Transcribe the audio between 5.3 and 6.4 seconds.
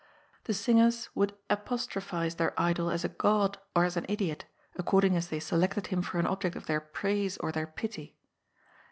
selected him for an